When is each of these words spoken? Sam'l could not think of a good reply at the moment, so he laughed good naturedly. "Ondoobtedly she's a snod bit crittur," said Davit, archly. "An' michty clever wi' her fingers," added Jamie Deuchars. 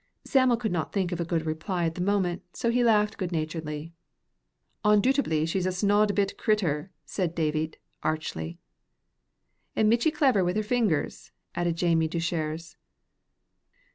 Sam'l 0.25 0.57
could 0.57 0.71
not 0.71 0.91
think 0.93 1.11
of 1.11 1.19
a 1.21 1.23
good 1.25 1.45
reply 1.45 1.85
at 1.85 1.93
the 1.93 2.01
moment, 2.01 2.41
so 2.53 2.71
he 2.71 2.83
laughed 2.83 3.19
good 3.19 3.31
naturedly. 3.31 3.93
"Ondoobtedly 4.83 5.45
she's 5.47 5.67
a 5.67 5.71
snod 5.71 6.15
bit 6.15 6.39
crittur," 6.39 6.89
said 7.05 7.35
Davit, 7.35 7.77
archly. 8.01 8.57
"An' 9.75 9.89
michty 9.89 10.09
clever 10.09 10.43
wi' 10.43 10.55
her 10.55 10.63
fingers," 10.63 11.29
added 11.53 11.75
Jamie 11.75 12.09
Deuchars. 12.09 12.77